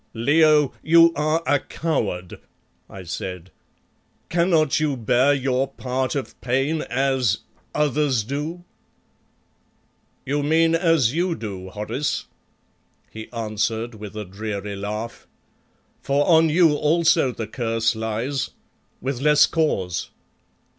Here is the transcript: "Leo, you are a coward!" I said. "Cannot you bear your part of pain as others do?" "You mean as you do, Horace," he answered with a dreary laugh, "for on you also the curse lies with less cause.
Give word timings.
"Leo, 0.15 0.73
you 0.81 1.13
are 1.13 1.43
a 1.45 1.59
coward!" 1.59 2.39
I 2.89 3.03
said. 3.03 3.51
"Cannot 4.29 4.79
you 4.79 4.97
bear 4.97 5.31
your 5.31 5.67
part 5.67 6.15
of 6.15 6.41
pain 6.41 6.81
as 6.89 7.41
others 7.75 8.23
do?" 8.23 8.63
"You 10.25 10.41
mean 10.41 10.73
as 10.73 11.13
you 11.13 11.35
do, 11.35 11.69
Horace," 11.69 12.25
he 13.11 13.31
answered 13.31 13.93
with 13.93 14.15
a 14.15 14.25
dreary 14.25 14.75
laugh, 14.75 15.27
"for 16.01 16.27
on 16.27 16.49
you 16.49 16.73
also 16.75 17.31
the 17.31 17.45
curse 17.45 17.95
lies 17.95 18.49
with 19.01 19.21
less 19.21 19.45
cause. 19.45 20.09